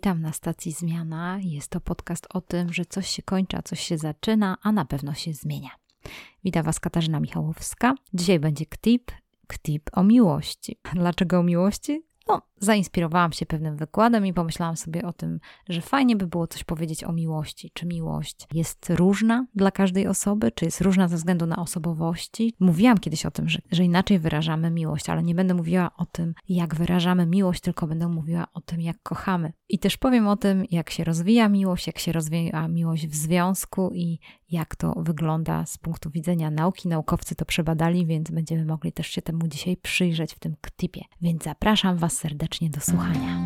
[0.00, 1.38] Witam na stacji Zmiana.
[1.42, 4.84] Jest to podcast o tym, że coś się kończy, a coś się zaczyna, a na
[4.84, 5.70] pewno się zmienia.
[6.44, 7.94] Witam Was Katarzyna Michałowska.
[8.14, 9.12] Dzisiaj będzie KTIP,
[9.46, 10.78] KTIP o miłości.
[10.94, 12.02] Dlaczego o miłości?
[12.30, 16.64] No, zainspirowałam się pewnym wykładem i pomyślałam sobie o tym, że fajnie by było coś
[16.64, 17.70] powiedzieć o miłości.
[17.74, 22.54] Czy miłość jest różna dla każdej osoby, czy jest różna ze względu na osobowości?
[22.60, 26.34] Mówiłam kiedyś o tym, że, że inaczej wyrażamy miłość, ale nie będę mówiła o tym,
[26.48, 29.52] jak wyrażamy miłość, tylko będę mówiła o tym, jak kochamy.
[29.68, 33.90] I też powiem o tym, jak się rozwija miłość, jak się rozwija miłość w związku
[33.94, 34.18] i
[34.50, 36.88] jak to wygląda z punktu widzenia nauki.
[36.88, 41.04] Naukowcy to przebadali, więc będziemy mogli też się temu dzisiaj przyjrzeć w tym ktipie.
[41.20, 43.40] Więc zapraszam Was serdecznie do słuchania.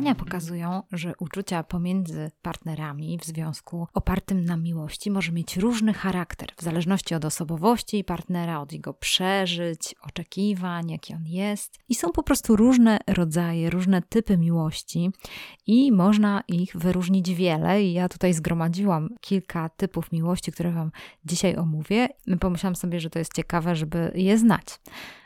[0.00, 6.48] Badania pokazują, że uczucia pomiędzy partnerami w związku opartym na miłości może mieć różny charakter
[6.56, 11.78] w zależności od osobowości partnera, od jego przeżyć, oczekiwań, jaki on jest.
[11.88, 15.10] I są po prostu różne rodzaje, różne typy miłości
[15.66, 17.82] i można ich wyróżnić wiele.
[17.82, 20.90] I ja tutaj zgromadziłam kilka typów miłości, które Wam
[21.24, 22.08] dzisiaj omówię.
[22.40, 24.78] Pomyślałam sobie, że to jest ciekawe, żeby je znać.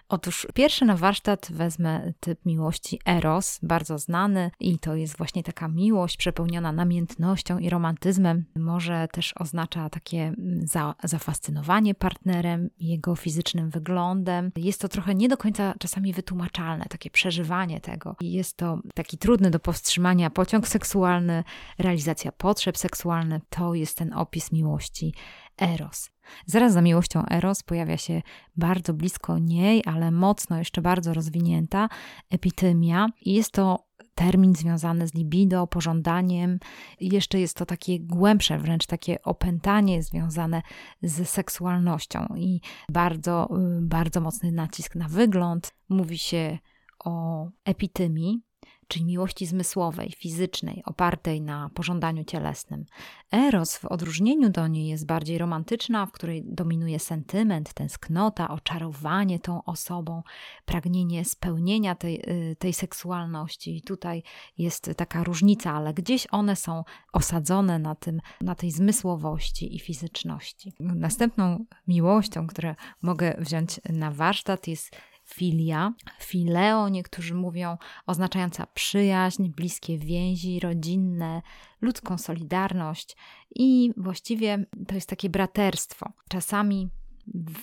[0.08, 5.68] Otóż pierwszy na warsztat wezmę typ miłości Eros, bardzo znany, i to jest właśnie taka
[5.68, 8.44] miłość przepełniona namiętnością i romantyzmem.
[8.56, 14.52] Może też oznacza takie mm, za, zafascynowanie partnerem, jego fizycznym wyglądem.
[14.56, 18.16] Jest to trochę nie do końca czasami wytłumaczalne, takie przeżywanie tego.
[18.20, 21.44] Jest to taki trudny do powstrzymania pociąg seksualny,
[21.78, 23.42] realizacja potrzeb seksualnych.
[23.48, 25.14] To jest ten opis miłości
[25.60, 26.10] Eros.
[26.46, 28.22] Zaraz za miłością Eros pojawia się
[28.56, 31.88] bardzo blisko niej, ale mocno jeszcze bardzo rozwinięta
[32.30, 33.06] epitymia.
[33.20, 33.84] I jest to
[34.14, 36.58] termin związany z libido, pożądaniem.
[37.00, 40.62] Jeszcze jest to takie głębsze, wręcz takie opętanie związane
[41.02, 43.48] z seksualnością i bardzo,
[43.80, 45.74] bardzo mocny nacisk na wygląd.
[45.88, 46.58] Mówi się
[47.04, 48.42] o epitymii,
[48.88, 52.84] czyli miłości zmysłowej, fizycznej, opartej na pożądaniu cielesnym.
[53.32, 59.64] Eros w odróżnieniu do niej jest bardziej romantyczna, w której dominuje sentyment, tęsknota, oczarowanie tą
[59.64, 60.22] osobą,
[60.64, 63.76] pragnienie spełnienia tej, y, tej seksualności.
[63.76, 64.22] I tutaj
[64.58, 70.72] jest taka różnica, ale gdzieś one są osadzone na, tym, na tej zmysłowości i fizyczności.
[70.80, 77.76] Następną miłością, którą mogę wziąć na warsztat, jest filia, fileo, niektórzy mówią,
[78.06, 81.42] oznaczająca przyjaźń, bliskie więzi rodzinne,
[81.80, 83.16] ludzką solidarność
[83.54, 86.12] i właściwie to jest takie braterstwo.
[86.28, 86.88] Czasami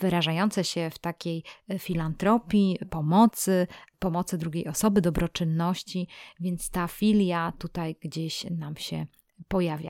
[0.02, 1.44] wyrażające się w takiej
[1.80, 3.68] filantropii, pomocy,
[4.00, 6.08] pomocy drugiej osoby, dobroczynności,
[6.40, 9.06] więc ta filia tutaj gdzieś nam się
[9.48, 9.90] pojawia.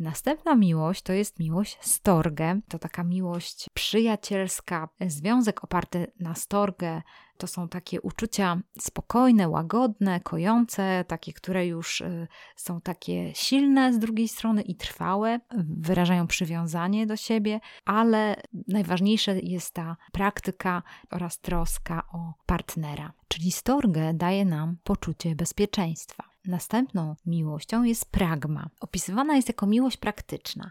[0.00, 2.60] Następna miłość to jest miłość storge.
[2.68, 7.02] To taka miłość przyjacielska, związek oparty na storge.
[7.36, 13.98] To są takie uczucia spokojne, łagodne, kojące, takie, które już y, są takie silne z
[13.98, 22.02] drugiej strony i trwałe, wyrażają przywiązanie do siebie, ale najważniejsze jest ta praktyka oraz troska
[22.12, 23.12] o partnera.
[23.28, 26.29] Czyli storge daje nam poczucie bezpieczeństwa.
[26.46, 28.70] Następną miłością jest pragma.
[28.80, 30.70] Opisywana jest jako miłość praktyczna.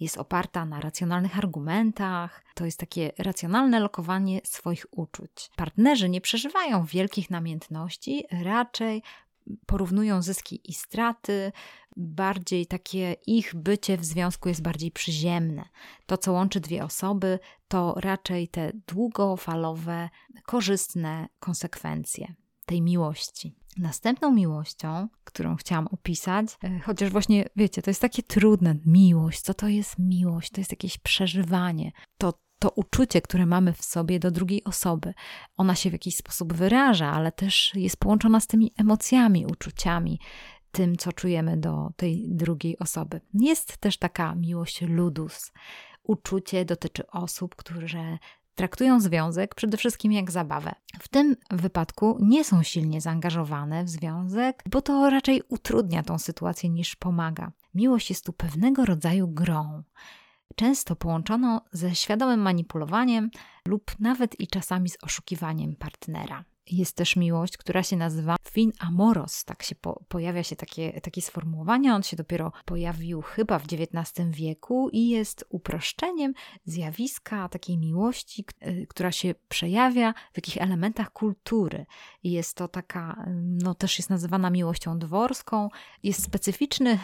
[0.00, 5.50] Jest oparta na racjonalnych argumentach, to jest takie racjonalne lokowanie swoich uczuć.
[5.56, 9.02] Partnerzy nie przeżywają wielkich namiętności, raczej
[9.66, 11.52] porównują zyski i straty,
[11.96, 15.64] bardziej takie ich bycie w związku jest bardziej przyziemne.
[16.06, 20.08] To, co łączy dwie osoby, to raczej te długofalowe,
[20.44, 22.34] korzystne konsekwencje
[22.70, 23.54] tej miłości.
[23.76, 28.76] Następną miłością, którą chciałam opisać, e, chociaż właśnie wiecie, to jest takie trudne.
[28.86, 30.50] Miłość, co to jest miłość?
[30.50, 31.92] To jest jakieś przeżywanie.
[32.18, 35.14] To to uczucie, które mamy w sobie do drugiej osoby.
[35.56, 40.20] Ona się w jakiś sposób wyraża, ale też jest połączona z tymi emocjami, uczuciami,
[40.70, 43.20] tym, co czujemy do tej drugiej osoby.
[43.34, 45.52] Jest też taka miłość ludus.
[46.02, 48.18] Uczucie dotyczy osób, które
[48.54, 50.74] traktują związek przede wszystkim jak zabawę.
[51.00, 56.70] W tym wypadku nie są silnie zaangażowane w związek, bo to raczej utrudnia tą sytuację
[56.70, 57.52] niż pomaga.
[57.74, 59.82] Miłość jest tu pewnego rodzaju grą
[60.56, 63.30] często połączoną ze świadomym manipulowaniem
[63.68, 66.44] lub nawet i czasami z oszukiwaniem partnera.
[66.72, 69.44] Jest też miłość, która się nazywa fin amoros.
[69.44, 71.94] Tak się po, pojawia się takie, takie sformułowanie.
[71.94, 76.32] On się dopiero pojawił chyba w XIX wieku i jest uproszczeniem
[76.64, 81.86] zjawiska takiej miłości, y, która się przejawia w jakich elementach kultury.
[82.22, 85.68] Jest to taka, no też jest nazywana miłością dworską.
[86.02, 86.98] Jest specyficzny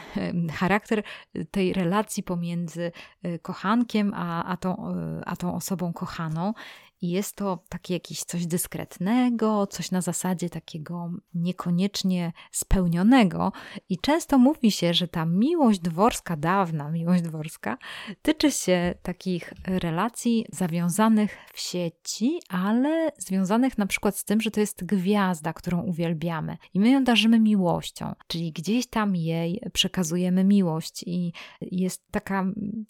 [0.53, 1.03] charakter
[1.51, 2.93] tej relacji pomiędzy
[3.25, 4.95] y, kochankiem a, a, tą,
[5.27, 6.55] a tą osobą kochaną.
[7.01, 13.53] I jest to takie jakieś coś dyskretnego, coś na zasadzie takiego niekoniecznie spełnionego.
[13.89, 17.79] I często mówi się, że ta miłość dworska, dawna miłość dworska,
[18.23, 24.61] tyczy się takich relacji zawiązanych w sieci, ale związanych na przykład z tym, że to
[24.61, 26.57] jest gwiazda, którą uwielbiamy.
[26.75, 31.05] I my ją darzymy miłością, czyli gdzieś tam jej przekazujemy miłość.
[31.07, 32.45] I jest taka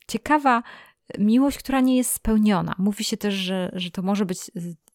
[0.08, 0.62] ciekawa
[1.18, 2.74] miłość, która nie jest spełniona.
[2.78, 4.50] Mówi się też, że, że to może być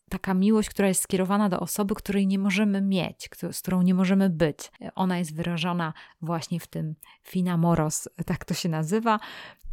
[0.09, 4.29] taka miłość, która jest skierowana do osoby, której nie możemy mieć, z którą nie możemy
[4.29, 4.71] być.
[4.95, 9.19] Ona jest wyrażona właśnie w tym finamoros, tak to się nazywa,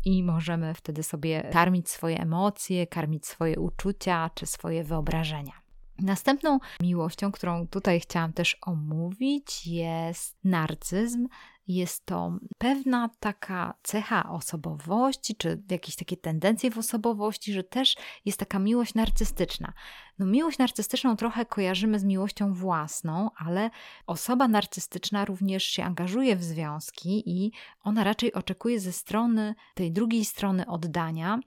[0.04, 5.52] i możemy wtedy sobie karmić swoje emocje, karmić swoje uczucia czy swoje wyobrażenia.
[5.98, 11.28] Następną miłością, którą tutaj chciałam też omówić, jest narcyzm.
[11.68, 18.38] Jest to pewna taka cecha osobowości, czy jakieś takie tendencje w osobowości, że też jest
[18.38, 19.72] taka miłość narcystyczna.
[20.18, 23.70] No, miłość narcystyczną trochę kojarzymy z miłością własną, ale
[24.06, 30.24] osoba narcystyczna również się angażuje w związki i ona raczej oczekuje ze strony tej drugiej
[30.24, 31.40] strony oddania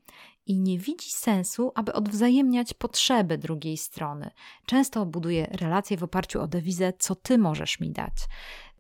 [0.46, 4.32] i nie widzi sensu, aby odwzajemniać potrzeby drugiej strony.
[4.66, 8.14] Często buduje relacje w oparciu o dewizę, co ty możesz mi dać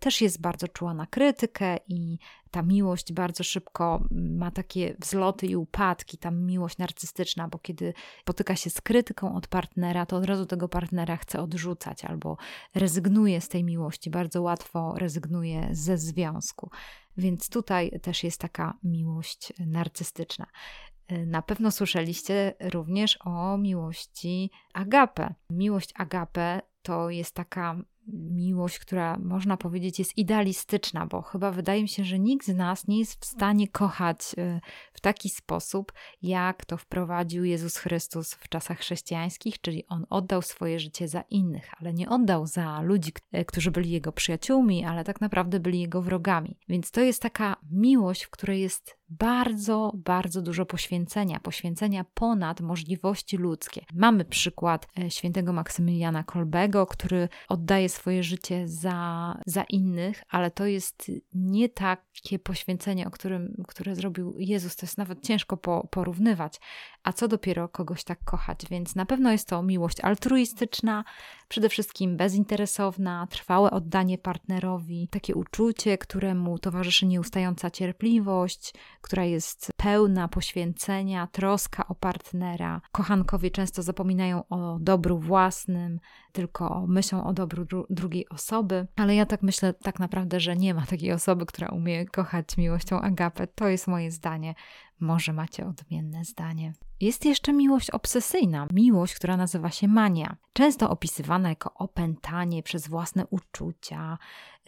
[0.01, 2.17] też jest bardzo czuła na krytykę i
[2.51, 8.55] ta miłość bardzo szybko ma takie wzloty i upadki, ta miłość narcystyczna, bo kiedy spotyka
[8.55, 12.37] się z krytyką od partnera, to od razu tego partnera chce odrzucać albo
[12.75, 16.69] rezygnuje z tej miłości, bardzo łatwo rezygnuje ze związku.
[17.17, 20.45] Więc tutaj też jest taka miłość narcystyczna.
[21.25, 25.33] Na pewno słyszeliście również o miłości agape.
[25.49, 27.75] Miłość agape to jest taka
[28.13, 32.87] miłość, która można powiedzieć jest idealistyczna, bo chyba wydaje mi się, że nikt z nas
[32.87, 34.61] nie jest w stanie kochać y,
[34.93, 40.79] w taki sposób, jak to wprowadził Jezus Chrystus w czasach chrześcijańskich, czyli on oddał swoje
[40.79, 45.21] życie za innych, ale nie oddał za ludzi, y, którzy byli jego przyjaciółmi, ale tak
[45.21, 46.57] naprawdę byli jego wrogami.
[46.69, 53.37] Więc to jest taka miłość, w której jest bardzo, bardzo dużo poświęcenia, poświęcenia ponad możliwości
[53.37, 53.81] ludzkie.
[53.93, 60.65] Mamy przykład e, świętego Maksymiliana Kolbego, który oddaje swoje życie za, za innych, ale to
[60.65, 64.75] jest nie takie poświęcenie, o którym, które zrobił Jezus.
[64.75, 66.59] To jest nawet ciężko po, porównywać,
[67.03, 68.59] a co dopiero kogoś tak kochać.
[68.69, 71.03] Więc na pewno jest to miłość altruistyczna,
[71.47, 80.27] przede wszystkim bezinteresowna, trwałe oddanie partnerowi, takie uczucie, któremu towarzyszy nieustająca cierpliwość, która jest pełna
[80.27, 82.81] poświęcenia, troska o partnera.
[82.91, 85.99] Kochankowie często zapominają o dobru własnym,
[86.31, 90.73] tylko myślą o dobru dru drugiej osoby, ale ja tak myślę tak naprawdę, że nie
[90.73, 93.47] ma takiej osoby, która umie kochać miłością agapę.
[93.47, 94.55] To jest moje zdanie.
[94.99, 96.73] Może macie odmienne zdanie.
[96.99, 100.35] Jest jeszcze miłość obsesyjna, miłość, która nazywa się mania.
[100.53, 104.17] Często opisywana jako opętanie przez własne uczucia,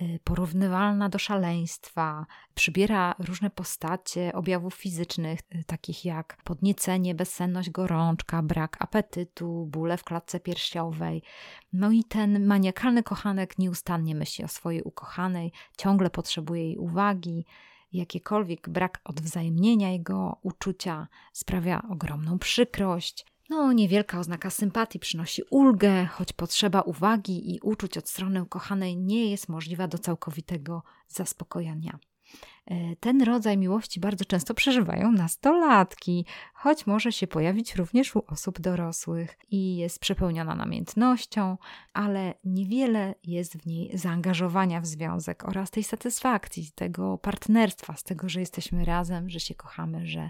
[0.01, 8.43] y, porównywalna do szaleństwa, przybiera różne postacie objawów fizycznych, y, takich jak podniecenie, bezsenność, gorączka,
[8.43, 11.24] brak apetytu, bóle w klatce piersiowej.
[11.74, 17.45] No i ten maniakalny kochanek nieustannie myśli o swojej ukochanej, ciągle potrzebuje jej uwagi
[17.93, 23.25] Jakiekolwiek brak odwzajemnienia jego uczucia sprawia ogromną przykrość.
[23.50, 29.31] No, niewielka oznaka sympatii przynosi ulgę, choć potrzeba uwagi i uczuć od strony ukochanej nie
[29.31, 32.00] jest możliwa do całkowitego zaspokojenia.
[32.65, 38.60] E, ten rodzaj miłości bardzo często przeżywają nastolatki, choć może się pojawić również u osób
[38.60, 41.58] dorosłych i jest przepełniona namiętnością,
[41.93, 48.29] ale niewiele jest w niej zaangażowania w związek oraz tej satysfakcji, tego partnerstwa, z tego,
[48.29, 50.29] że jesteśmy razem, że się kochamy, że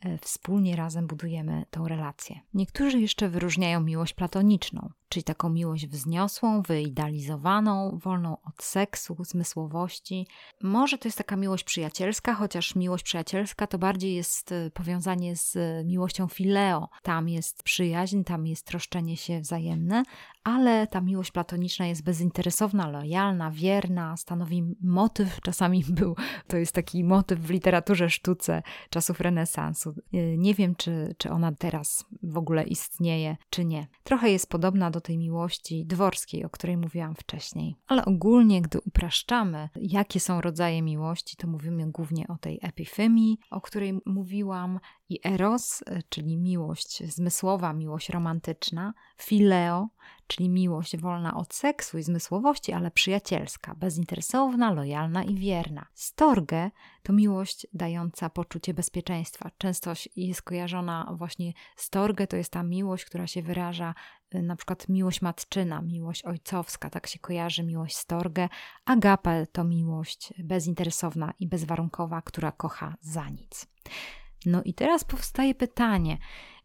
[0.00, 2.40] E, wspólnie razem budujemy tą relację.
[2.54, 10.26] Niektórzy jeszcze wyróżniają miłość platoniczną, czyli taką miłość wzniosłą, wyidealizowaną, wolną od seksu, zmysłowości.
[10.62, 15.56] Może to jest taka miłość przyjacielska, chociaż miłość przyjacielska to bardziej jest e, powiązanie z
[15.86, 16.88] miłością fileo.
[17.02, 20.02] Tam jest przyjaźń, tam jest troszczenie się wzajemne,
[20.44, 27.04] ale ta miłość platoniczna jest bezinteresowna, lojalna, wierna, stanowi motyw, czasami był, to jest taki
[27.04, 29.94] motyw w literaturze, sztuce czasów renesansu.
[30.14, 33.86] Y, nie wiem, czy, czy ona teraz w ogóle istnieje, czy nie.
[34.04, 37.76] Trochę jest podobna do do tej miłości dworskiej, o której mówiłam wcześniej.
[37.86, 43.60] Ale ogólnie, gdy upraszczamy, jakie są rodzaje miłości, to mówimy głównie o tej epifemii, o
[43.60, 49.88] której mówiłam, i eros, czyli miłość zmysłowa, miłość romantyczna, fileo,
[50.28, 55.86] czyli miłość wolna od seksu i zmysłowości, ale przyjacielska, bezinteresowna, lojalna i wierna.
[55.94, 56.70] Storge
[57.02, 59.50] to miłość dająca poczucie bezpieczeństwa.
[59.58, 63.94] Często jest kojarzona właśnie storge, to jest ta miłość, która się wyraża
[64.34, 68.48] y, na przykład miłość matczyna, miłość ojcowska, tak się kojarzy miłość storge.
[68.84, 73.66] Agape to miłość bezinteresowna i bezwarunkowa, która kocha za nic.
[74.46, 76.18] No i teraz powstaje pytanie,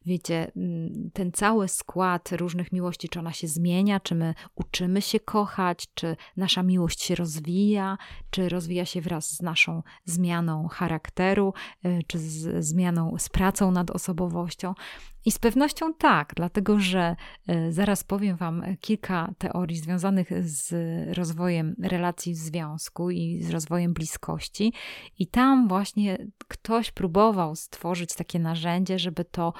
[0.05, 5.19] wiecie, mm, ten cały skład różnych miłości, czy ona się zmienia, czy my uczymy się
[5.19, 7.97] kochać, czy nasza miłość się rozwija,
[8.29, 11.53] czy rozwija się wraz z naszą zmianą charakteru,
[11.85, 14.73] y, czy z zmianą, z pracą nad osobowością.
[15.25, 17.15] I z pewnością tak, dlatego że
[17.49, 20.73] y, zaraz powiem Wam kilka teorii związanych z
[21.17, 24.73] rozwojem relacji w związku i z rozwojem bliskości.
[25.19, 29.53] I tam właśnie ktoś próbował stworzyć takie narzędzie, żeby to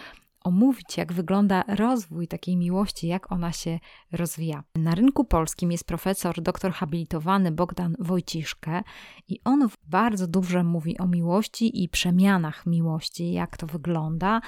[0.44, 3.80] omówić, jak wygląda rozwój takiej miłości, jak ona się
[4.12, 4.64] rozwija.
[4.76, 8.84] Na rynku polskim jest profesor, doktor habilitowany Bogdan Wojciszkę
[9.28, 14.42] i on bardzo dobrze mówi o miłości i przemianach miłości, jak to wygląda.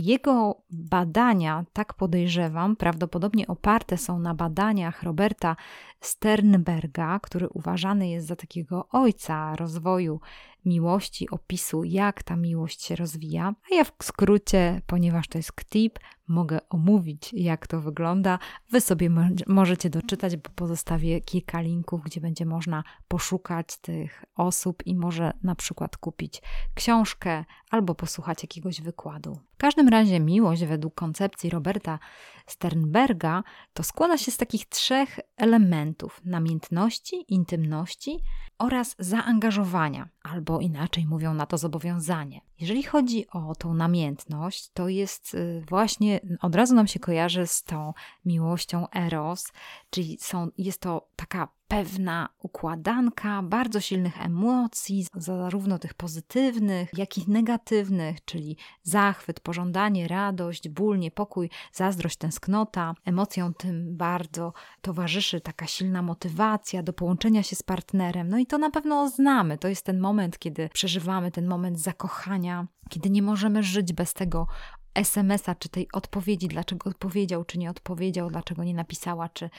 [0.00, 5.56] Jego badania, tak podejrzewam, prawdopodobnie oparte są na badaniach Roberta
[6.00, 10.20] Sternberga, który uważany jest za takiego ojca rozwoju
[10.64, 13.54] miłości, opisu, jak ta miłość się rozwija.
[13.72, 18.38] A ja w skrócie, ponieważ to jest KTIP, mogę omówić, jak to wygląda.
[18.70, 19.10] Wy sobie
[19.46, 25.54] możecie doczytać, bo pozostawię kilka linków, gdzie będzie można poszukać tych osób i może na
[25.54, 26.42] przykład kupić
[26.74, 29.38] książkę albo posłuchać jakiegoś wykładu.
[29.52, 31.98] W każdym razie miłość według koncepcji Roberta
[32.46, 33.42] Sternberga
[33.72, 35.89] to składa się z takich trzech elementów:
[36.24, 38.20] namiętności, intymności
[38.58, 42.40] oraz zaangażowania, albo inaczej mówią na to zobowiązanie.
[42.60, 47.62] Jeżeli chodzi o tą namiętność, to jest y, właśnie od razu nam się kojarzy z
[47.62, 47.92] tą
[48.24, 49.52] miłością Eros,
[49.90, 57.30] czyli są, jest to taka pewna układanka bardzo silnych emocji, zarówno tych pozytywnych, jak i
[57.30, 62.94] negatywnych, czyli zachwyt, pożądanie, radość, ból, niepokój, zazdrość, tęsknota.
[63.04, 68.28] Emocjom tym bardzo towarzyszy taka silna motywacja do połączenia się z partnerem.
[68.28, 69.58] No i to na pewno znamy.
[69.58, 74.46] To jest ten moment, kiedy przeżywamy ten moment zakochania, kiedy nie możemy żyć bez tego
[74.94, 79.50] SMS-a, czy tej odpowiedzi, dlaczego odpowiedział, czy nie odpowiedział, dlaczego nie napisała, czy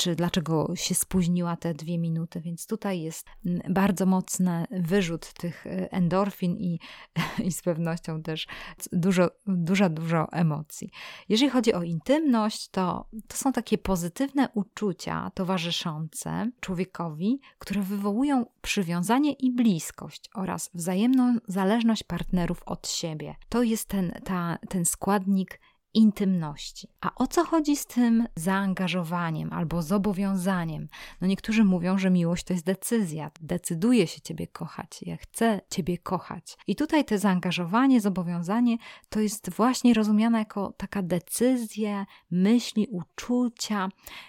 [0.00, 2.40] czy dlaczego się spóźniła te dwie minuty.
[2.40, 6.78] Więc tutaj jest mm, bardzo mocny wyrzut tych e, endorfin i,
[7.46, 8.46] i z pewnością też
[8.92, 10.90] dużo, dużo, dużo emocji.
[11.28, 19.32] Jeżeli chodzi o intymność, to, to są takie pozytywne uczucia towarzyszące człowiekowi, które wywołują przywiązanie
[19.32, 23.34] i bliskość oraz wzajemną zależność partnerów od siebie.
[23.48, 25.60] To jest ten, ta, ten składnik
[25.94, 26.88] intymności.
[27.00, 30.88] A o co chodzi z tym zaangażowaniem albo zobowiązaniem?
[31.20, 33.30] No niektórzy mówią, że miłość to jest decyzja.
[33.40, 36.56] Decyduję się Ciebie kochać, ja chcę Ciebie kochać.
[36.66, 38.76] I tutaj te zaangażowanie, zobowiązanie
[39.08, 43.88] to jest właśnie rozumiane jako taka decyzja, myśli, uczucia,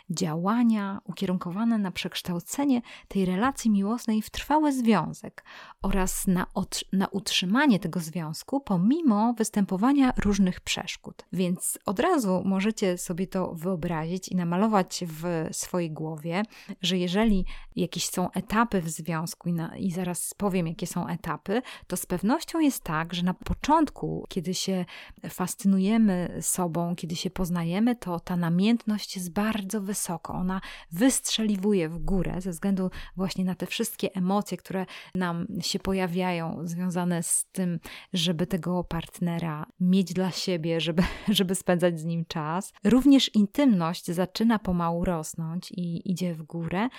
[0.10, 5.44] działania ukierunkowane na przekształcenie tej relacji miłosnej w trwały związek
[5.82, 6.48] oraz na,
[6.94, 11.25] na utrzymanie tego związku pomimo występowania różnych przeszkód.
[11.34, 16.43] Więc więc od razu możecie sobie to wyobrazić i namalować w swojej głowie,
[16.81, 21.62] że jeżeli jakieś są etapy w związku, i, na, i zaraz powiem, jakie są etapy,
[21.88, 24.86] to z pewnością jest tak, że na początku, kiedy się
[25.29, 30.34] fascynujemy sobą, kiedy się poznajemy, to ta namiętność jest bardzo wysoko.
[30.34, 36.60] Ona wystrzeliwuje w górę ze względu właśnie na te wszystkie emocje, które nam się pojawiają,
[36.63, 37.79] związane z tym,
[38.13, 42.74] żeby tego partnera mieć dla siebie, żeby, żeby spędzać z nim czas.
[42.83, 46.89] Również intymność zaczyna pomału rosnąć i idzie w górę,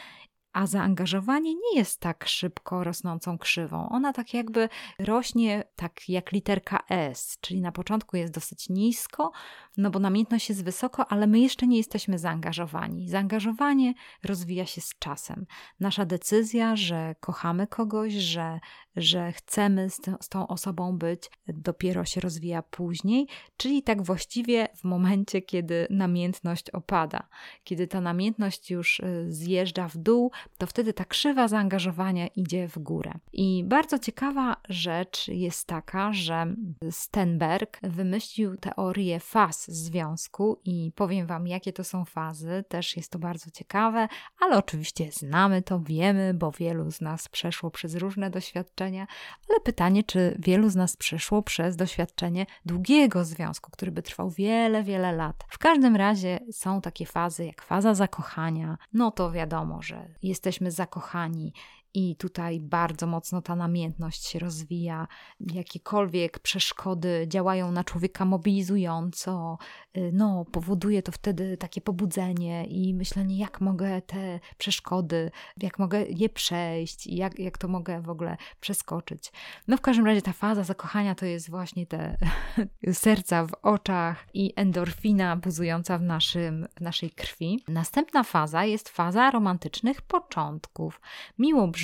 [0.52, 3.88] a zaangażowanie nie jest tak szybko rosnącą krzywą.
[3.88, 4.68] Ona tak jakby
[4.99, 9.32] rośnie tak jak literka S, czyli na początku jest dosyć nisko,
[9.76, 13.08] no bo namiętność jest wysoko, ale my jeszcze nie jesteśmy zaangażowani.
[13.08, 13.94] Zaangażowanie
[14.25, 15.46] rozwija się z czasem.
[15.80, 18.61] Nasza decyzja, że kochamy kogoś, że
[18.96, 24.84] że chcemy z, z tą osobą być, dopiero się rozwija później, czyli tak właściwie w
[24.84, 27.28] momencie, kiedy namiętność opada.
[27.64, 32.78] Kiedy ta namiętność już y, zjeżdża w dół, to wtedy ta krzywa zaangażowania idzie w
[32.78, 33.12] górę.
[33.32, 36.54] I bardzo ciekawa rzecz jest taka, że
[36.90, 42.64] Stenberg wymyślił teorię faz związku i powiem Wam, jakie to są fazy.
[42.68, 44.08] Też jest to bardzo ciekawe,
[44.40, 48.82] ale oczywiście znamy to, wiemy, bo wielu z nas przeszło przez różne doświadczenia,
[49.51, 54.83] ale pytanie, czy wielu z nas przeszło przez doświadczenie długiego związku, który by trwał wiele,
[54.83, 55.45] wiele lat.
[55.49, 58.79] W każdym razie są takie fazy jak faza zakochania.
[58.93, 61.53] No to wiadomo, że jesteśmy zakochani
[61.94, 65.08] i tutaj bardzo mocno ta namiętność się rozwija.
[65.40, 69.58] Jakiekolwiek przeszkody działają na człowieka mobilizująco,
[69.96, 75.30] y, no, powoduje to wtedy takie pobudzenie i myślenie, jak mogę te przeszkody,
[75.62, 79.32] jak mogę je przejść, jak, jak to mogę w ogóle przeskoczyć.
[79.68, 82.16] No, w każdym razie ta faza zakochania to jest właśnie te
[82.92, 87.64] serca w oczach i endorfina buzująca w, naszym, w naszej krwi.
[87.68, 91.00] Następna faza jest faza romantycznych początków.
[91.38, 91.82] Miło brzmi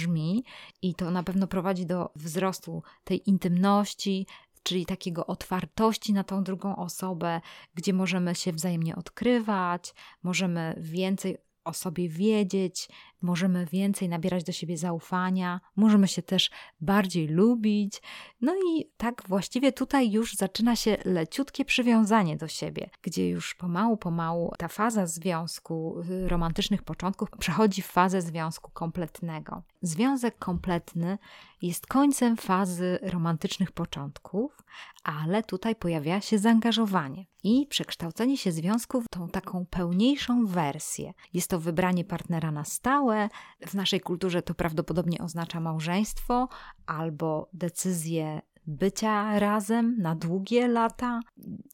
[0.83, 4.27] i to na pewno prowadzi do wzrostu tej intymności,
[4.63, 7.41] czyli takiego otwartości na tą drugą osobę,
[7.75, 11.37] gdzie możemy się wzajemnie odkrywać, możemy więcej
[11.69, 12.89] o sobie wiedzieć,
[13.23, 18.03] możemy więcej nabierać do siebie zaufania, możemy się też bardziej lubić.
[18.41, 23.97] No i tak właściwie tutaj już zaczyna się leciutkie przywiązanie do siebie, gdzie już pomału,
[23.97, 29.63] pomału ta faza związku, y, romantycznych początków przechodzi w fazę związku kompletnego.
[29.83, 31.19] Związek kompletny
[31.63, 34.58] jest końcem fazy romantycznych początków,
[35.05, 41.13] ale tutaj pojawia się zaangażowanie i przekształcenie się związku w tą taką pełniejszą wersję.
[41.35, 43.29] Jest to wybranie partnera na stałe.
[43.67, 46.49] W naszej kulturze to prawdopodobnie oznacza małżeństwo
[46.87, 51.21] albo decyzję bycia razem na długie lata.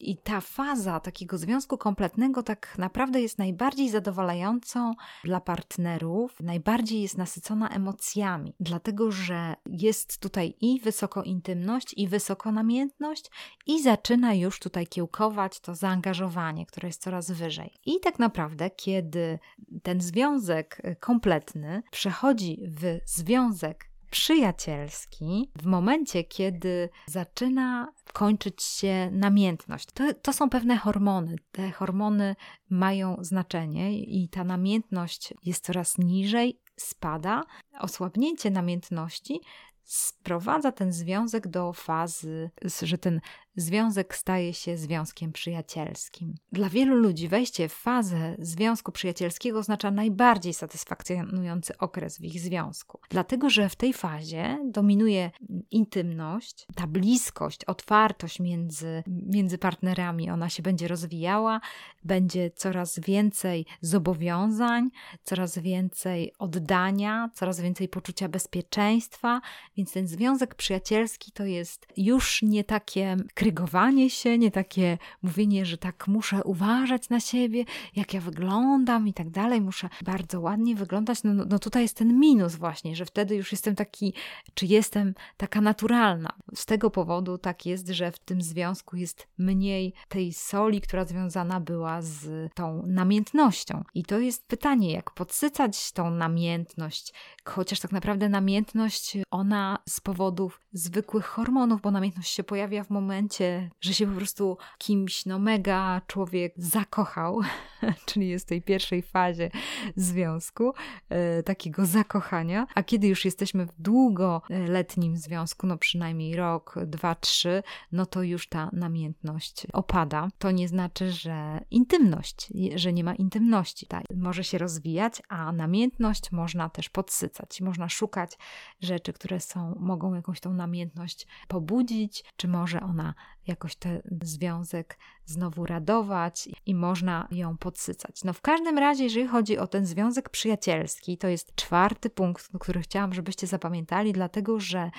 [0.00, 7.18] I ta faza takiego związku kompletnego tak naprawdę jest najbardziej zadowalającą dla partnerów, najbardziej jest
[7.18, 13.30] nasycona emocjami, dlatego że jest tutaj i wysoko intymność, i wysoko namiętność,
[13.66, 17.74] i zaczyna już tutaj kiełkować to zaangażowanie, które jest coraz wyżej.
[17.86, 19.38] I tak naprawdę, kiedy
[19.82, 29.86] ten związek kompletny przechodzi w związek przyjacielski w momencie, kiedy zaczyna kończyć się namiętność.
[29.94, 31.36] To, to są pewne hormony.
[31.52, 32.36] Te hormony
[32.70, 37.42] mają znaczenie i ta namiętność jest coraz niżej, spada.
[37.80, 39.40] Osłabnięcie namiętności
[39.84, 42.50] sprowadza ten związek do fazy,
[42.82, 43.20] że ten
[43.56, 46.34] związek staje się związkiem przyjacielskim.
[46.52, 53.00] Dla wielu ludzi wejście w fazę związku przyjacielskiego oznacza najbardziej satysfakcjonujący okres w ich związku,
[53.08, 55.30] dlatego że w tej fazie dominuje
[55.70, 61.60] intymność, ta bliskość, otwartość między, między partnerami, ona się będzie rozwijała,
[62.04, 64.90] będzie coraz więcej zobowiązań,
[65.22, 69.40] coraz więcej oddania, coraz więcej poczucia bezpieczeństwa,
[69.76, 75.78] więc ten związek przyjacielski to jest już nie takie krygowanie się, nie takie mówienie, że
[75.78, 77.64] tak muszę uważać na siebie,
[77.96, 81.22] jak ja wyglądam i tak dalej, muszę bardzo ładnie wyglądać.
[81.24, 84.14] No, no, no tutaj jest ten minus właśnie, że wtedy już jestem taki,
[84.54, 86.32] czy jestem taka naturalna.
[86.54, 91.60] Z tego powodu tak jest, że w tym związku jest mniej tej soli, która związana
[91.60, 93.84] była z tą namiętnością.
[93.94, 97.12] I to jest pytanie, jak podsycać tą namiętność,
[97.44, 103.33] chociaż tak naprawdę namiętność, ona z powodów zwykłych hormonów, bo namiętność się pojawia w momencie,
[103.40, 107.40] momencie, że się po prostu kimś, no mega człowiek zakochał,
[108.06, 109.50] czyli jest w tej pierwszej fazie
[109.96, 110.72] związku,
[111.08, 117.62] e, takiego zakochania, a kiedy już jesteśmy w długoletnim związku, no przynajmniej rok, dwa, trzy,
[117.92, 120.28] no to już ta namiętność opada.
[120.38, 123.86] To nie znaczy, że intymność, że nie ma intymności.
[123.86, 127.60] Tak, może się rozwijać, a namiętność można też podsycać.
[127.60, 128.38] Można szukać
[128.80, 133.14] rzeczy, które są, mogą jakąś tą namiętność pobudzić, czy może ona
[133.46, 138.24] jakoś ten związek znowu radować i można ją podsycać.
[138.24, 142.80] No w każdym razie, jeżeli chodzi o ten związek przyjacielski, to jest czwarty punkt, który
[142.80, 144.90] chciałam, żebyście zapamiętali, dlatego że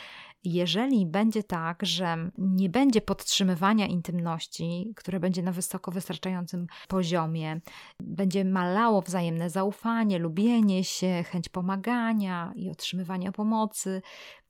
[0.45, 7.61] jeżeli będzie tak, że nie będzie podtrzymywania intymności, które będzie na wysoko wystarczającym poziomie,
[7.99, 14.01] będzie malało wzajemne zaufanie, lubienie się, chęć pomagania i otrzymywania pomocy,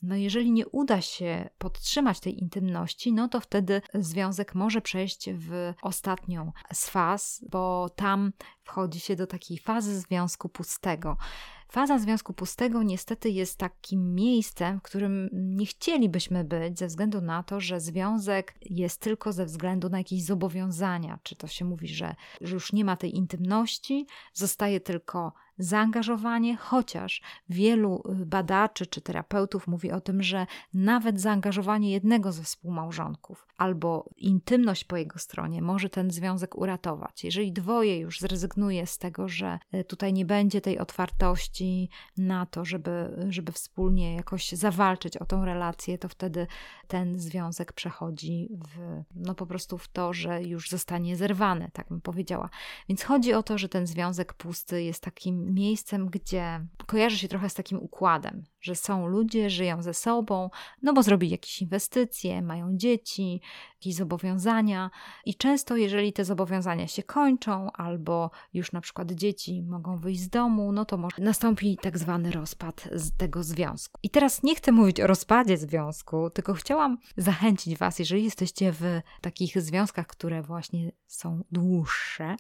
[0.02, 5.74] no jeżeli nie uda się podtrzymać tej intymności, no to wtedy związek może przejść w
[5.82, 11.18] ostatnią z faz, bo tam wchodzi się do takiej fazy związku pustego.
[11.67, 17.43] Faza związku pustego niestety jest takim miejscem, w którym nie chcielibyśmy być, ze względu na
[17.43, 21.19] to, że związek jest tylko ze względu na jakieś zobowiązania.
[21.23, 27.22] Czy to się mówi, że, że już nie ma tej intymności, zostaje tylko zaangażowanie, chociaż
[27.50, 34.10] wielu y, badaczy czy terapeutów mówi o tym, że nawet zaangażowanie jednego ze współmałżonków albo
[34.18, 37.24] intymność po jego stronie może ten związek uratować.
[37.24, 42.65] Jeżeli dwoje już zrezygnuje z tego, że y, tutaj nie będzie tej otwartości na to,
[42.65, 46.48] żeby, żeby wspólnie jakoś zawalczyć o tą relację, to wtedy
[46.88, 52.02] ten związek przechodzi w, no po prostu w to, że już zostanie zerwany, tak bym
[52.02, 52.50] powiedziała.
[52.89, 57.50] Więc chodzi o to, że ten związek pusty jest takim miejscem, gdzie kojarzy się trochę
[57.50, 60.49] z takim układem, że są ludzie, żyją ze sobą,
[60.82, 63.41] no bo zrobili jakieś inwestycje, mają dzieci,
[63.73, 64.91] jakieś zobowiązania
[65.25, 70.30] i często jeżeli te zobowiązania się kończą albo już na przykład dzieci mogą wyjść z
[70.30, 73.99] domu, no to może nastąpi tak zwany rozpad z tego związku.
[74.04, 79.01] I teraz nie chcę mówić o rozpadzie związku, tylko chciałam zachęcić Was, jeżeli jesteście w
[79.21, 82.36] takich związkach, które właśnie są dłuższe,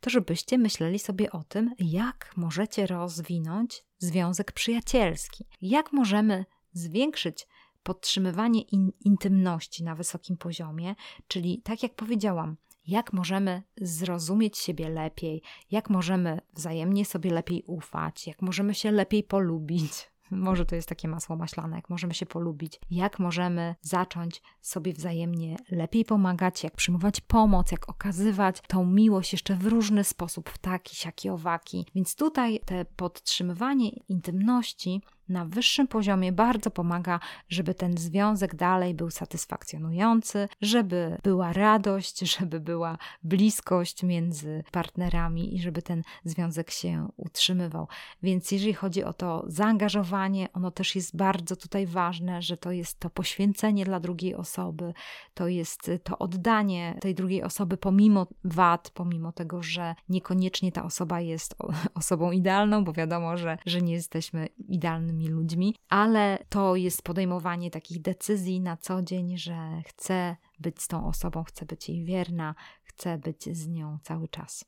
[0.00, 5.44] to żebyście myśleli sobie o tym, jak możecie rozwinąć związek przyjacielski.
[5.62, 7.46] Jak możemy zwiększyć
[7.82, 10.94] podtrzymywanie in, intymności na wysokim poziomie,
[11.28, 12.56] czyli tak jak powiedziałam,
[12.86, 19.24] jak możemy zrozumieć siebie lepiej, jak możemy wzajemnie sobie lepiej ufać, jak możemy się lepiej
[19.24, 20.10] polubić.
[20.30, 25.56] Może to jest takie masło maślane, jak możemy się polubić, jak możemy zacząć sobie wzajemnie
[25.70, 30.96] lepiej pomagać, jak przyjmować pomoc, jak okazywać tą miłość jeszcze w różny sposób, w taki,
[30.96, 31.86] siaki, owaki.
[31.94, 39.10] Więc tutaj te podtrzymywanie intymności na wyższym poziomie bardzo pomaga, żeby ten związek dalej był
[39.10, 47.88] satysfakcjonujący, żeby była radość, żeby była bliskość między partnerami i żeby ten związek się utrzymywał.
[48.22, 53.00] Więc jeżeli chodzi o to zaangażowanie, ono też jest bardzo tutaj ważne, że to jest
[53.00, 54.94] to poświęcenie dla drugiej osoby,
[55.34, 61.20] to jest to oddanie tej drugiej osoby pomimo wad, pomimo tego, że niekoniecznie ta osoba
[61.20, 61.54] jest
[61.94, 68.02] osobą idealną, bo wiadomo, że, że nie jesteśmy idealnymi ludźmi, ale to jest podejmowanie takich
[68.02, 73.18] decyzji na co dzień, że chcę być z tą osobą, chcę być jej wierna, chcę
[73.18, 74.64] być z nią cały czas.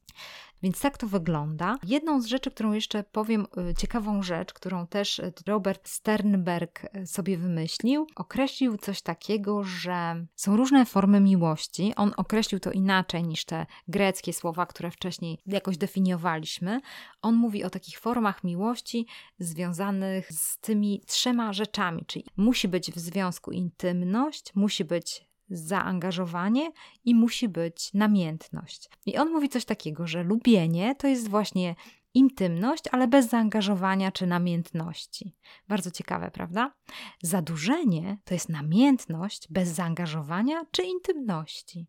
[0.62, 1.76] Więc tak to wygląda.
[1.82, 7.06] Jedną z rzeczy, którą jeszcze powiem, y, ciekawą rzecz, którą też y, Robert Sternberg y,
[7.06, 11.92] sobie wymyślił, określił coś takiego, że są różne formy miłości.
[11.96, 16.80] On określił to inaczej niż te greckie słowa, które wcześniej jakoś definiowaliśmy.
[17.22, 19.06] On mówi o takich formach miłości
[19.38, 26.72] związanych z tymi trzema rzeczami, czyli musi być w związku intymność, musi być zaangażowanie
[27.04, 28.88] i musi być namiętność.
[29.06, 31.74] I on mówi coś takiego, że lubienie to jest właśnie
[32.14, 35.36] intymność, ale bez zaangażowania czy namiętności.
[35.68, 36.74] Bardzo ciekawe, prawda?
[37.22, 41.86] Zadłużenie to jest namiętność bez zaangażowania czy intymności.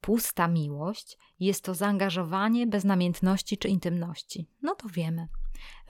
[0.00, 4.48] Pusta miłość jest to zaangażowanie bez namiętności czy intymności.
[4.62, 5.28] No to wiemy.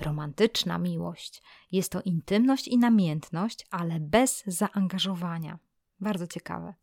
[0.01, 5.59] Romantyczna miłość jest to intymność i namiętność, ale bez zaangażowania.
[6.03, 6.75] Bardzo ciekawe.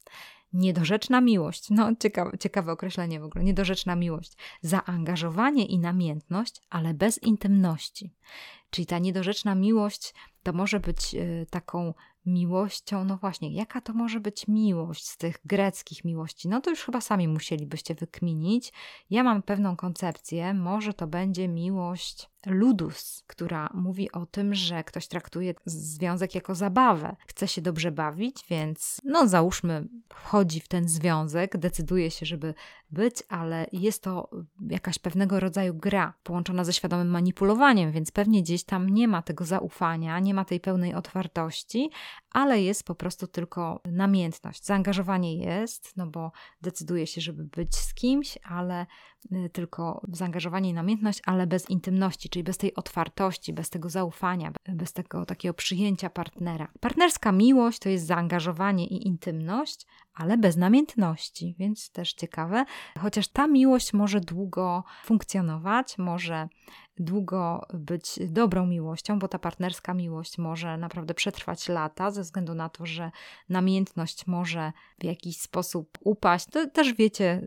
[0.54, 4.34] Niedorzeczna miłość, no ciekawe, ciekawe określenie w ogóle, niedorzeczna miłość.
[4.62, 8.14] Zaangażowanie i namiętność, ale bez intymności.
[8.70, 11.94] Czyli ta niedorzeczna miłość to może być y, taką
[12.26, 16.50] miłością, no właśnie, jaka to może być miłość z tych greckich miłości?
[16.50, 18.74] No to już chyba sami musielibyście wykminić.
[19.10, 25.08] Ja mam pewną koncepcję, może to będzie miłość ludus, która mówi o tym, że ktoś
[25.08, 27.16] traktuje związek jako zabawę.
[27.28, 32.54] Chce się dobrze bawić, więc no załóżmy, wchodzi w ten związek, decyduje się, żeby
[32.92, 34.30] być, ale jest to
[34.70, 39.46] jakaś pewnego rodzaju gra połączona ze świadomym manipulowaniem, więc pewnie gdzieś tam nie ma tego
[39.46, 41.90] zaufania, nie ma tej pełnej otwartości,
[42.32, 44.66] ale jest po prostu tylko namiętność.
[44.66, 48.86] Zaangażowanie jest, no bo decyduje się, żeby być z kimś, ale
[49.52, 54.94] tylko zaangażowanie i namiętność, ale bez intymności, czyli bez tej otwartości, bez tego zaufania, bez
[54.94, 56.72] tego takiego przyjęcia partnera.
[56.80, 62.66] Partnerska miłość to jest zaangażowanie i intymność, ale bez namiętności, więc też ciekawe.
[63.00, 66.50] Chociaż ta miłość może długo funkcjonować, może
[66.98, 72.70] długo być dobrą miłością, bo ta partnerska miłość może naprawdę przetrwać lata, ze względu na
[72.70, 73.12] to, że
[73.50, 76.46] namiętność może w jakiś sposób upaść.
[76.46, 77.42] To też wiecie,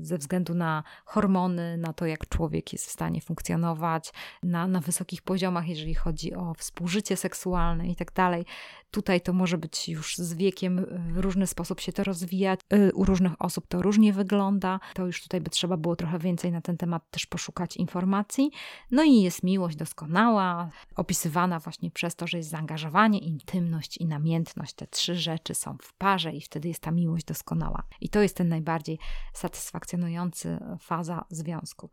[0.00, 5.22] ze względu na hormony, na to, jak człowiek jest w stanie funkcjonować na, na wysokich
[5.22, 8.44] poziomach, jeżeli chodzi o współżycie seksualne i tak dalej.
[8.90, 12.60] Tutaj to może być już z wiekiem w różny sposób się to rozwijać.
[12.72, 14.80] Y, u różnych osób to różnie wygląda.
[14.94, 18.50] To już tutaj by trzeba było trochę więcej na ten temat też poszukać informacji.
[18.90, 24.74] No i jest miłość doskonała, opisywana właśnie przez to, że jest zaangażowanie, intymność i namiętność.
[24.74, 27.82] Te trzy rzeczy są w parze i wtedy jest ta miłość doskonała.
[28.00, 28.98] I to jest ten najbardziej
[29.32, 30.58] satysfakcjonujący
[31.00, 31.90] faza związku.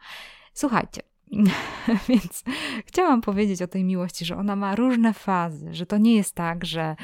[0.53, 1.01] Słuchajcie,
[2.09, 2.43] Więc
[2.85, 6.65] chciałam powiedzieć o tej miłości, że ona ma różne fazy, że to nie jest tak,
[6.65, 6.95] że,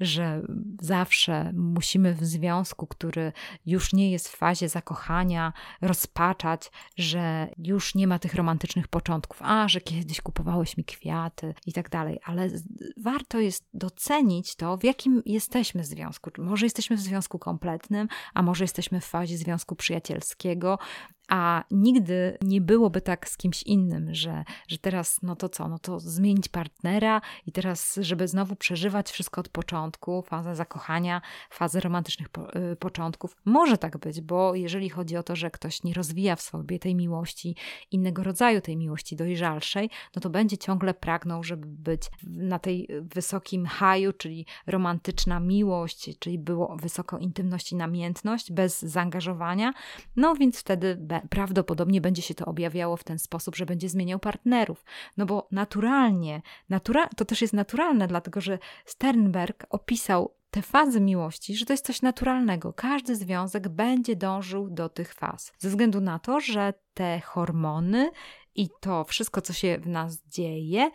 [0.00, 0.42] że
[0.80, 3.32] zawsze musimy w związku, który
[3.66, 9.68] już nie jest w fazie zakochania, rozpaczać, że już nie ma tych romantycznych początków, a
[9.68, 12.50] że kiedyś kupowałeś mi kwiaty i tak dalej, ale
[12.96, 16.30] warto jest docenić to, w jakim jesteśmy związku.
[16.38, 20.78] Może jesteśmy w związku kompletnym, a może jesteśmy w fazie związku przyjacielskiego,
[21.28, 25.78] a nigdy nie byłoby tak z kimś innym, że, że teraz, no to co, no
[25.78, 32.28] to zmienić partnera i teraz, żeby znowu przeżywać wszystko od początku, fazę zakochania, fazę romantycznych
[32.28, 33.36] po, y, początków.
[33.44, 36.94] Może tak być, bo jeżeli chodzi o to, że ktoś nie rozwija w sobie tej
[36.94, 37.56] miłości,
[37.90, 43.66] innego rodzaju tej miłości dojrzalszej, no to będzie ciągle pragnął, żeby być na tej wysokim
[43.66, 49.72] haju, czyli romantyczna miłość, czyli było wysoko intymność i namiętność, bez zaangażowania,
[50.16, 54.84] no więc wtedy prawdopodobnie będzie się to objawiało w ten sposób, że będzie zmieniał partnerów.
[55.16, 61.56] No bo naturalnie, natura to też jest naturalne, dlatego że Sternberg opisał te fazy miłości,
[61.56, 62.72] że to jest coś naturalnego.
[62.72, 68.10] Każdy związek będzie dążył do tych faz, ze względu na to, że te hormony
[68.54, 70.90] i to wszystko, co się w nas dzieje,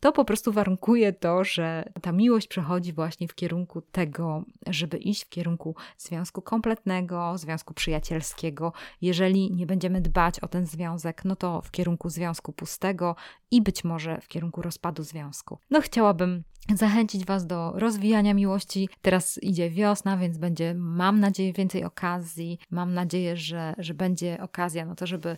[0.00, 5.24] to po prostu warunkuje to, że ta miłość przechodzi właśnie w kierunku tego, żeby iść
[5.24, 8.72] w kierunku związku kompletnego, związku przyjacielskiego.
[9.02, 13.16] Jeżeli nie będziemy dbać o ten związek, no to w kierunku związku pustego
[13.50, 15.58] i być może w kierunku rozpadu związku.
[15.70, 16.42] No chciałabym
[16.74, 18.88] zachęcić Was do rozwijania miłości.
[19.02, 22.58] Teraz idzie wiosna, więc będzie, mam nadzieję, więcej okazji.
[22.70, 25.36] Mam nadzieję, że, że będzie okazja na to, żeby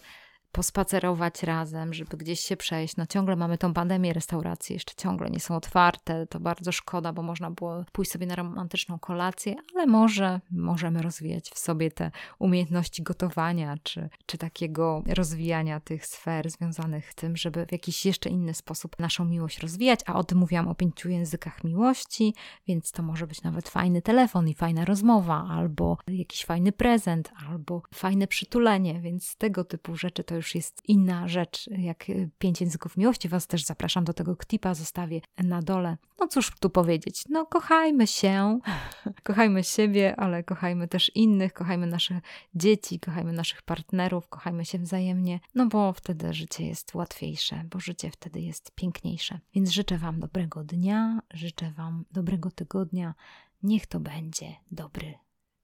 [0.53, 2.97] pospacerować razem, żeby gdzieś się przejść.
[2.97, 6.27] No ciągle mamy tą pandemię, restauracje jeszcze ciągle nie są otwarte.
[6.27, 11.51] To bardzo szkoda, bo można było pójść sobie na romantyczną kolację, ale może możemy rozwijać
[11.51, 17.67] w sobie te umiejętności gotowania, czy, czy takiego rozwijania tych sfer związanych z tym, żeby
[17.67, 20.01] w jakiś jeszcze inny sposób naszą miłość rozwijać.
[20.07, 22.35] A o tym mówiłam o pięciu językach miłości,
[22.67, 27.83] więc to może być nawet fajny telefon i fajna rozmowa, albo jakiś fajny prezent, albo
[27.95, 32.61] fajne przytulenie, więc tego typu rzeczy to już już jest inna rzecz, jak y, pięć
[32.61, 33.29] języków miłości.
[33.29, 35.97] Was też zapraszam do tego ktipa, zostawię na dole.
[36.19, 38.59] No cóż tu powiedzieć, no kochajmy się,
[39.29, 42.21] kochajmy siebie, ale kochajmy też innych, kochajmy nasze
[42.55, 48.11] dzieci, kochajmy naszych partnerów, kochajmy się wzajemnie, no bo wtedy życie jest łatwiejsze, bo życie
[48.11, 49.39] wtedy jest piękniejsze.
[49.55, 53.15] Więc życzę Wam dobrego dnia, życzę Wam dobrego tygodnia.
[53.63, 55.15] Niech to będzie dobry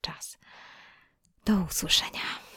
[0.01, 0.37] czas.
[1.45, 2.48] Do usłyszenia.